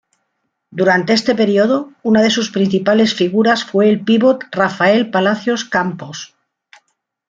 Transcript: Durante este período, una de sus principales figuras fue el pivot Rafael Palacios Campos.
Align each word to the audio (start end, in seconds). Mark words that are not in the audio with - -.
Durante 0.71 1.13
este 1.13 1.35
período, 1.35 1.93
una 2.01 2.23
de 2.23 2.31
sus 2.31 2.49
principales 2.49 3.13
figuras 3.13 3.63
fue 3.63 3.87
el 3.87 4.03
pivot 4.03 4.45
Rafael 4.51 5.11
Palacios 5.11 5.63
Campos. 5.63 6.33